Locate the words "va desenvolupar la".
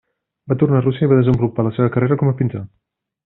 1.11-1.73